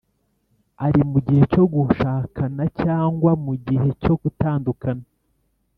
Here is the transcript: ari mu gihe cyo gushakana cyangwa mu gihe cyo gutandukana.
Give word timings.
ari 0.85 1.01
mu 1.11 1.19
gihe 1.27 1.43
cyo 1.53 1.63
gushakana 1.73 2.63
cyangwa 2.81 3.31
mu 3.45 3.53
gihe 3.67 3.89
cyo 4.03 4.13
gutandukana. 4.21 5.05